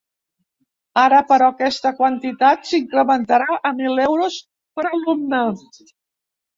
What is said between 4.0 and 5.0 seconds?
euros per